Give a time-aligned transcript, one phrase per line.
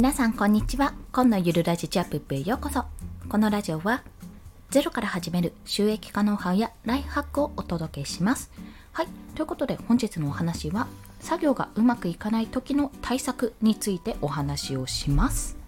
[0.00, 0.94] 皆さんこんにちは。
[1.12, 2.86] 今のゆるラジチャップップへようこそ。
[3.28, 4.02] このラジオは
[4.70, 8.50] ゼロから始める収益化ノウハウやライフハックをお届けします。
[8.92, 9.08] はい。
[9.34, 10.86] ということで本日のお話は
[11.20, 15.58] 作業がうまくいかない時の対策についてお話をします。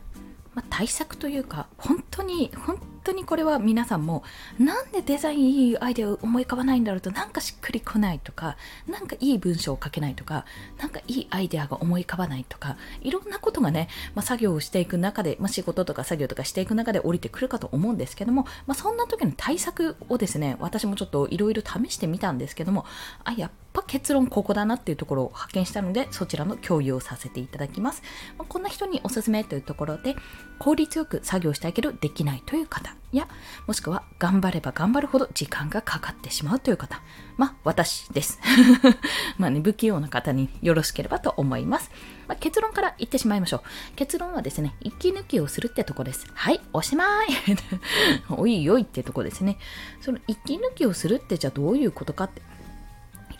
[0.54, 4.22] まあ、対策というか本当に本当にこれは皆さんも
[4.58, 8.56] なんでデザインいいアイデアを思い浮かばないんだろうとなんかしっくりこないとか
[8.86, 10.44] なんかいい文章を書けないとか
[10.78, 22.84] なんかいいアイデアが思い浮かばないとかいろんなことがね、まあ、作業をしていく中で、まあ、仕事とか作業とかしていく中で降りてくるかと思うんですけども、まあ、そんな時の対策をですね私もちょっといろいろ試してみたんですけども
[23.24, 28.02] あやっぱ結論ここだなっていうところを発見したのでそちらの共有をさせていただきます、
[28.38, 30.14] まあ、こんな人におすすめというところで
[30.58, 33.28] 効率よく作業したいけどできないという方や
[33.66, 37.02] もしくは頑張れば頑張るほど時間がかかってしまうという方。
[37.36, 38.40] まあ私です。
[39.36, 41.90] まあね不器用な方によろしければと思います、
[42.26, 43.60] まあ、結論から言ってしまいましょう。
[43.96, 46.26] 結論はですね息抜きをするってとこです。
[46.32, 47.28] はいおしまい。
[48.30, 49.58] おいおいってとこですね。
[50.00, 52.40] その息抜きをするってじゃあどういうことかって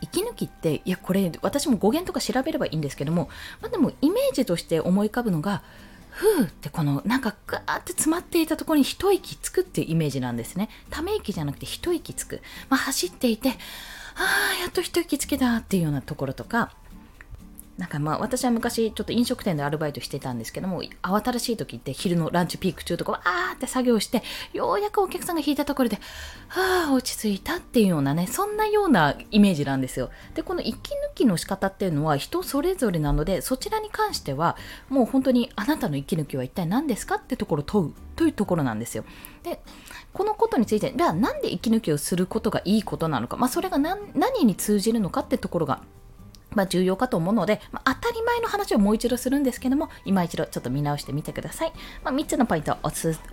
[0.03, 3.31] 息抜きっていやこれ私も語源とか調べればいいんですけども、
[3.63, 5.63] まあ、でもイメージとして思い浮かぶのが
[6.13, 10.69] ふうってこのなんかガーって詰まっていたところに一息つくっていうイメージなんですね。
[10.91, 12.43] ため息じゃなくて一息つく。
[12.69, 13.53] まあ、走っていて、あ
[14.59, 16.71] あ、やっと一息つけたっていうようなところとか、
[17.79, 25.99] なんかまあ私は昔ちょっと飲食店でアルバイトしてたんですけども慌ただしい時って昼のランチピーク中とかわーって作業してようやくお客さんが引いたところで
[26.49, 30.11] はあ落ち着いたっていうようなねそんなようなイメージなんですよ。
[30.35, 34.57] でこの息抜きの仕方っていうのは人それぞれなのでそちらに関しては
[34.91, 39.05] もう本当にあなたの息抜きは一体何ですかってところを問うというところなんですよ。
[39.43, 39.61] で
[40.13, 45.81] このことについてじゃあなんで息抜きをすることがいいことなのか、まあ、それが何に通じるのかってところが
[46.55, 51.73] まあ、重要かと思うので、まあ、当たり前の話をもう一度するんですけども、今一度ちょっと見直してみてください。
[52.05, 52.77] まあ、3つのポイントを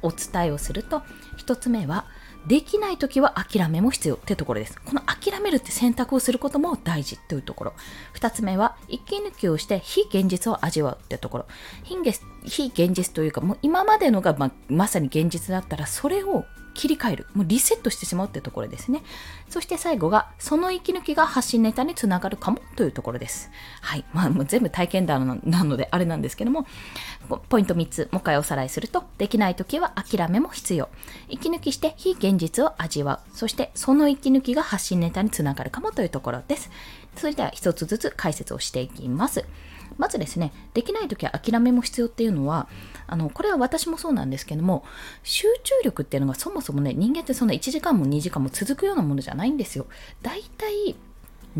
[0.01, 1.01] お伝えをすると、
[1.37, 2.05] 1つ目は、
[2.47, 4.79] できない時は諦めも必要ってところです。
[4.81, 7.73] この諦めるって選択をすることも大事というところ。
[8.15, 11.45] 2つ目は、息抜きをして非現実を味わうってところ。
[11.83, 16.45] 非現実というか、もう今までのがままさに現実だったら、それを
[16.79, 17.27] 切り替える。
[17.33, 19.03] もうリセットしてしまうってところですね。
[19.49, 23.51] そして最後が、その息抜きが発信ネタにつながるかもというところです。
[23.81, 24.05] はい。
[24.13, 26.65] まあ、もう全部体験談なのであれなんですけども、
[27.49, 30.87] ポイント3つ、もう一回おさらいすると、できない時は諦めも必要。
[31.27, 33.37] 息抜きして非現実を味わう。
[33.37, 36.71] そしてその息抜きが発信ネタにつながるかもというところです。
[37.17, 39.43] それでは一つずつ解説をしていきます。
[39.99, 42.69] まずですね、できない時は諦めも必要っていうのは、
[43.05, 44.85] あの、これは私もそうなんですけども、
[45.23, 49.87] 集中力っていうのがそもそもね、人間ってそんな1時間も2時間も続くようなものじゃないんですよ。
[50.21, 50.95] だいたい、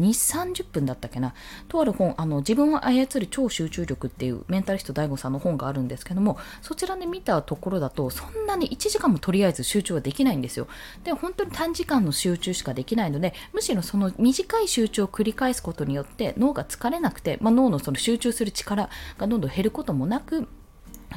[0.07, 1.33] 30分だったっけな。
[1.67, 10.67] とある本、あの、自分を操る超集中力っていうメンタリスト DAIGO さんの本があるんですけども、そちらで見たところだと、そんなに1時間もとりあえず集中はできないんですよ。
[11.03, 20.47] で、本当に短時間の集中しかできないので、むしろその短い集中を繰り返すことによって脳が疲れなくて、まあ、脳のその集中する力がどんどん減ることもなく、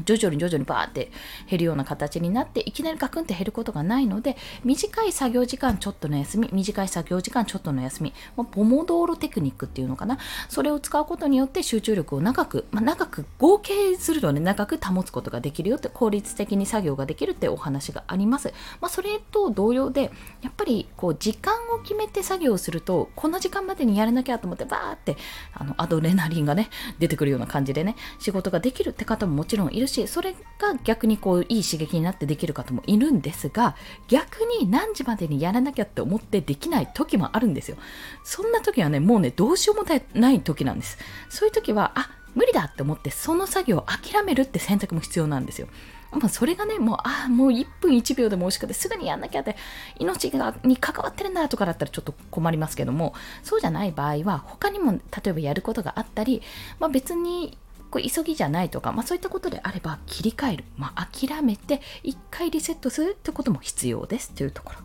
[0.05, 1.11] 徐々に徐々にバーって
[1.49, 10.19] 減るような形になっていきなりガクンって減ることがないので短い作業時間ちょっとの休み短い作業時間ちょっとの休み、まあ、ポモドーロテクニックっていうのかな。
[10.49, 14.43] それを使うことによって集中力を長く、まあ、長く合計するとね。
[14.43, 20.11] 長く保つことができるよって効率的に作業ができるってお話があります、まあ、それと同様で
[20.43, 25.17] やっぱりこう時間を決めて作業するとこの時間までにやらなきゃと思ってバーって
[25.55, 33.77] あのアドレナリンがね出てくるような感じでね仕事ができるって方ももちろんいるるしそれが逆にこういい刺激になってできる方もいるんですが
[34.09, 37.77] 逆に何時までにやらなきゃって思ってできない時もあるんですよ。
[38.25, 39.85] そんな時はねもうねどうしようも
[40.15, 40.99] ない時なんです。
[41.29, 45.69] そういう時はあ無理だって思ってその作業を諦めるって選択も必要なんですよ。
[46.13, 49.57] まあ、それがね、もう、ああ、もう1分1秒でも惜しくて、すぐにやんなきゃって、
[49.99, 56.43] 命がに関わってるんだとかだったらちょっと困りますけども、そうじゃない場合は、他にも、例えばやることがあったり、
[56.79, 57.57] まあ、別に
[57.93, 64.79] これ急ぎじゃないとか、まあ、そういったことであれば切り替える、まあ、諦めて1回リセットするってことも必要ですというところ。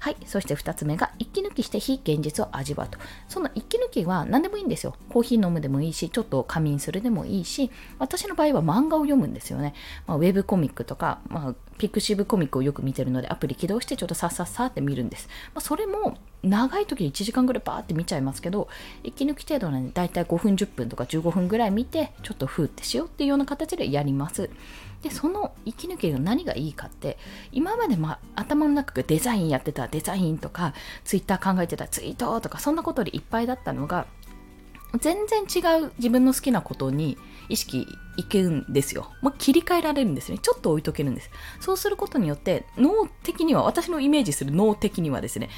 [0.00, 0.16] はい。
[0.26, 2.98] そして2つ目が、息抜きして非現実を味わうと。
[3.28, 4.94] その息抜きは何でもいいんですよ。
[5.08, 9.74] コーヒー飲むでもいいし、ちょっと仮眠するでもいいし、私の場合は漫画を読むんですよね。
[10.06, 15.28] まあ、ウェブコミックとか、まあ、ピクシブコミックをよく見てるので、アプリ起動してちょっとさっさっさって見るんです。
[15.54, 18.68] まあ、それも、長い時に1時間ぐらいバーって見ちゃいますけど、
[19.02, 24.48] 息抜き程度なので、だいたい5分、10分とか15分ぐらい見て、ちょっとふーってしようっていうような形でやります。
[25.02, 27.18] でその息抜きが何がいいかって
[27.52, 30.74] 今まで、まあ頭の中がデザインやってたデザインとか
[31.04, 34.06] ツイッター考えてたツイートとかそんなことでいっぱいだったのが
[34.96, 37.18] 全然違う自分の好きなことに
[37.48, 37.86] 意識
[38.18, 39.12] いけるんですよ。
[39.22, 40.38] もう切り替えられるんですね。
[40.38, 41.30] ちょっと置いとけるんです。
[41.60, 45.50] そうすることによって、脳的には、私のイメージする脳的にはですね、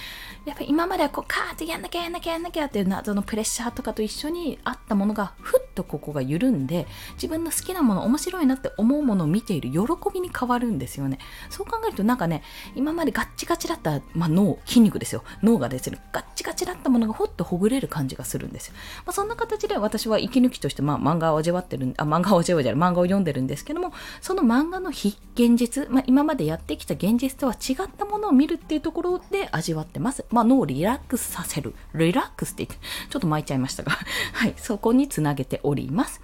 [0.45, 9.79] やっぱり今まではこう、カーってやんなきゃやんなきゃやんなきゃっていう謎のプレッシャーとかと一緒にあったものが、ふっとここが緩んで、自分の好きなもの、面白いなって思うものを見ている喜
[10.13, 11.19] びに変わるんですよね。
[11.49, 12.43] そう考えるとなんかね、
[12.75, 15.25] 今までガッチガチだった、まあ、脳、筋肉ですよ。
[15.43, 18.75] 脳がですね、ガッチガチだったものがほっとほぐれる感じがするんですよ。
[19.07, 30.25] まあ、そんな形で私は息抜きとして、まあ、漫画を味わってる、あ、漫画を味わうじゃない、漫画を読んでるんですけども、その漫画の非現実、まあ、今までやってきた現実とは違ったものを見るっていうところで味わってます。
[30.31, 31.75] まあ、脳をリラックスさせる。
[31.95, 33.93] リラックスって言って、ちょっと巻いちゃいましたが、
[34.33, 36.23] はい、そこにつなげております。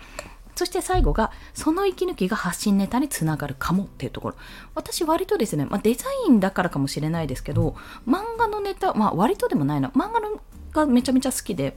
[0.55, 4.37] そして最後が、その息抜きが発信ネタにつながるかもっていうところ。
[4.75, 7.77] 私割とですね、まあ、デザインだからかもしれないですけど、
[8.09, 10.41] 漫画のネタ、まあ割とでもないな、漫画の
[10.73, 11.77] がめちゃめちゃ好きで、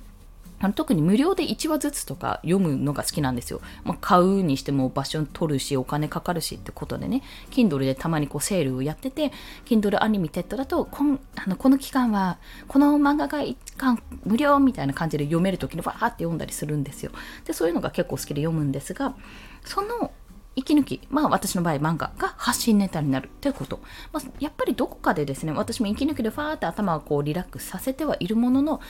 [0.60, 3.62] あの特に無料で1話ずつとか読むのが好きなんですよ。
[3.84, 7.22] まあ、買うにしても場所取るし、お金かかるしってことでね、
[7.52, 9.32] Kindle でたまにこうセールをやってて、
[9.66, 17.12] Kindle アニメテッドだとこんあのこの期間は、この漫画が1巻無料みたいな感じで読めるときにわーって読んだりするんですよ。
[17.46, 19.16] で、そういうのが結構好きで読むんですが、
[19.64, 20.12] その
[20.60, 23.80] 息抜き、まあ私の場合漫画が発信ネタになるということ。
[24.12, 28.82] まあ、やっぱりどこかでですね、私も息抜きでファーって頭をこうリラックスさせてはいるものの、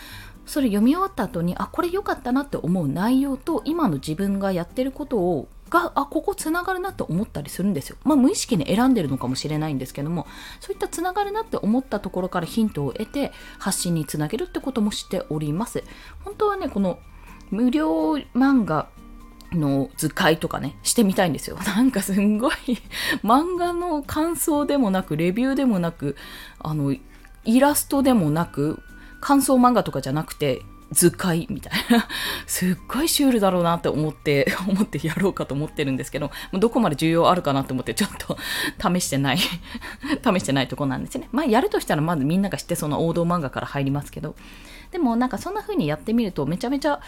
[0.46, 7.98] それ読み終わった後にあこれ良かったなって思う内容と今の自分がやってることをがあここつながるなって思ったりするんですよ。
[8.04, 10.26] まあ無意識に選んでるのかもしれないんですけども
[10.60, 15.84] そういったつながるなって思ったところからヒントを得て発信につなげるってこともしております。
[16.26, 16.98] 本当はねこの
[17.52, 18.88] 無料漫画
[19.54, 21.58] の図解とかね、してみたいんですよ。
[21.66, 22.54] なんかすんごい
[23.24, 26.16] 漫画の感想でもなく、レビューでもなく、
[26.60, 26.96] あの、
[27.46, 28.82] イラストでもなく、
[29.22, 30.62] 感想漫画とかじゃなくて、
[30.92, 32.08] 図解みたいな。
[32.48, 38.38] すっごいシュールだろうなって思って、 思ってやろうかと思ってるんですけど、どこまで需要あるかなと思ってちょっと
[38.82, 39.46] 試してない試
[40.40, 41.30] してないとこなんですね。
[41.32, 44.36] まあやるとしたらまずみんなが知ってその王道漫画から入りますけど、
[44.92, 47.00] でもなんかそんな風にやってみるとめちゃめちゃ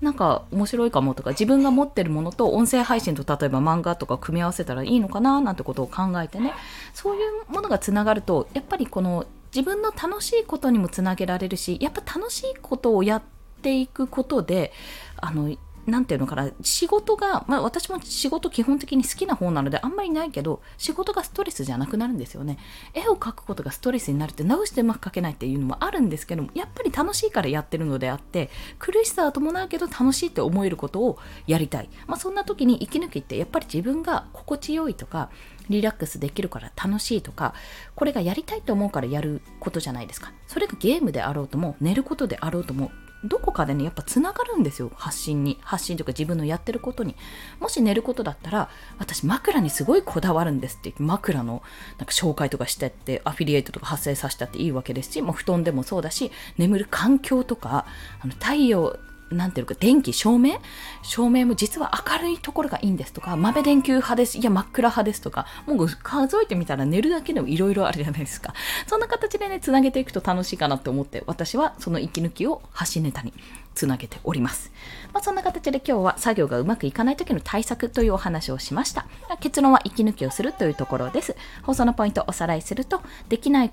[0.00, 6.52] なんか面白いかもとか自分が持ってるものと音声配信と例えば漫画とか組み合わせたらいいのかななんてことを考えてね
[6.92, 13.22] そういうものがつながるとやっぱりこの自分の楽しいことにもつなげられるしやっぱ楽しいことをやっ
[13.62, 14.72] ていくことで
[15.16, 15.54] あの
[15.86, 22.58] なんていうのかな、仕事が、まあ私も仕事基本的に好きな方なのであんまりないけど、仕事がストレスじゃなくなるんですよね。
[22.94, 31.88] 絵を描くことがストレスになるって直してうまく描けないっていうのもあるんですけども、やっぱり楽しいからやってるのであって、苦しさは伴うけど楽しいって思えることをやりたい。
[32.06, 35.30] まあそんな時に息抜きってやっぱり自分が心地よいとか、
[35.70, 37.54] リラックスできるから楽しいとか、
[37.94, 40.32] これがやりたいと思うからやることじゃないですか。
[40.46, 42.90] それがゲームであろうとも、寝ることであろうとも、
[43.22, 44.90] どこかでね、やっぱつながるんですよ。
[44.94, 45.58] 発信に。
[45.60, 47.16] 発信というか自分のやってることに。
[47.58, 51.62] もし寝ることだったら、私枕にすごいこだわるんですって枕の
[51.98, 57.84] なんか紹介とかしてって、アフィリエイトとか発生させたっていいわけですし、もう布団でもそうだし、眠る環境とか、
[58.20, 58.98] あの太陽、
[59.30, 60.58] なんていうか、電気、照明？
[61.02, 64.38] 照明も実は明るいところがいいんですとか、豆電球派です。
[64.38, 68.54] いや、真っ暗派ですとか、もう数えてみたら寝るだけでもいろいろあるじゃないですか。
[68.86, 73.32] そんな形でね、つなげていくと楽しいかなって思って、私はその息抜きを発信ネタに
[73.74, 74.72] つなげております。
[75.12, 79.06] まあ、そんな形で今日は作業がうまくいかない時の対策というお話をしました。
[79.40, 81.36] 結論は息抜きをするというところです。
[81.62, 83.70] 放送のポイントをおさらいすると、できない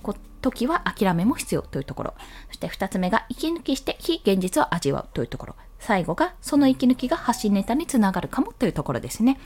[0.51, 2.13] 時は諦めも必要というところ。
[2.47, 5.55] そして2つ目が息抜きして非現実を味わうというところ。
[5.79, 9.39] 最後がその息抜きが発信ネタにつながるかもというところですね。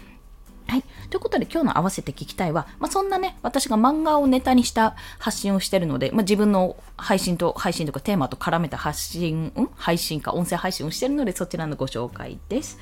[0.67, 0.83] はい。
[1.09, 9.69] ということで今日の合わせて聞きたいは、まあ、そんなね、私が漫画をネタにした発信をしてるので、まあ、自分の配信と、配信とかテーマと絡めた発信、ん？
[9.75, 12.79] 配信か音声配信をしてるので、そちらのご紹介です。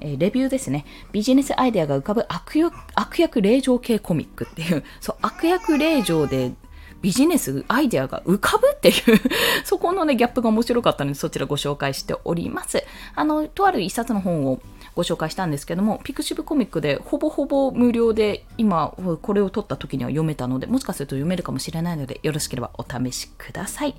[0.00, 0.86] え、レビューですね。
[1.12, 6.52] ビジネスアイデアが浮かぶ悪役悪役令状系コミックっていう、そう、悪役令状で
[7.00, 8.94] ビジネスアイデアが浮かぶっていう
[9.64, 12.82] そこのね、ギャップが面白かったので、そちらご紹介しております。
[13.14, 14.60] あの、とある一冊の本を
[14.96, 23.94] ご紹介したんですけども、ピクシブコミックでほぼほぼ無料で今これを撮った時には読めたので、もしかすると読めるかもしれないので、よろしければお試しください。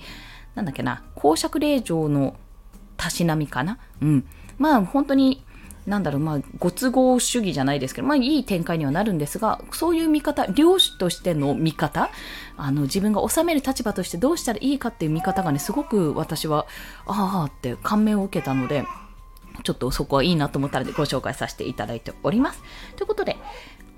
[0.55, 2.35] なんだっけな、公爵令状の
[2.97, 3.77] たしなみかな？
[4.01, 4.25] うん。
[4.57, 5.41] まあ本当に
[5.85, 12.09] なんだろう、まあ、ご都合主義じゃないですけど、まあ、いい展開にはなるんですが、そういう見方、領主としての見方、
[12.57, 16.67] あの、自分が治める立場としてどうしたらいいかっていう見方がね、すごく私は、
[17.05, 18.85] ああって感銘を受けたので、
[19.63, 22.61] ちょっとそこはいいなと思ったのでご紹介させていただいております。
[22.95, 23.37] ということで、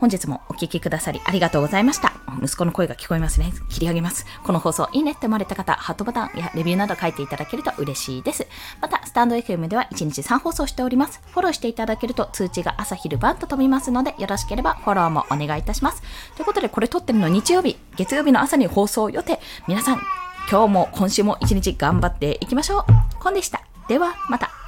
[0.02, 2.12] 本日もお聞きくださりありがとうございました。
[2.42, 3.54] 息子の声が聞こえますね。
[3.70, 4.26] 切り上げます。
[4.44, 8.48] この放送いいねって思われた方、ハートボタンやレビューなど書いていただけると嬉しいです。
[8.82, 11.22] また、スタンド FM では1日3放送しております。
[11.32, 16.02] フォローしていただけると通知が朝昼晩と飛びますので、よろしければフォローもお願いいたします。
[16.36, 19.40] ということで、これ撮ってるの日曜日、月曜日の朝に放送予定。
[19.68, 20.02] 皆さん、
[20.50, 22.86] 今日も今週も一日頑張っていきましょう。
[23.20, 23.62] コンでした。
[23.88, 24.61] では、また。